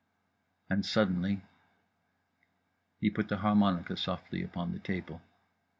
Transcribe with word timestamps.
and 0.71 0.83
suddenly: 0.83 1.43
He 2.99 3.11
put 3.11 3.27
the 3.27 3.37
harmonica 3.37 3.95
softly 3.95 4.41
upon 4.41 4.71
the 4.71 4.79
table. 4.79 5.21